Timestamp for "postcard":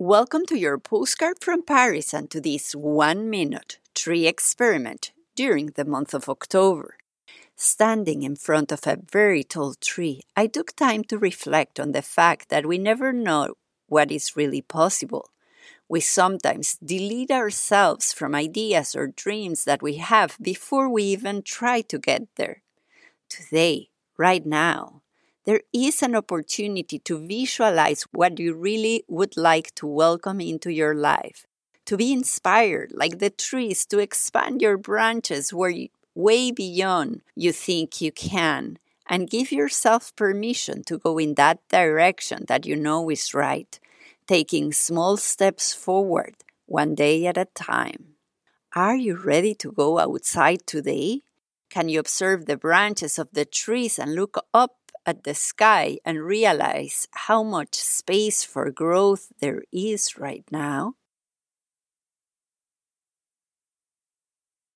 0.78-1.36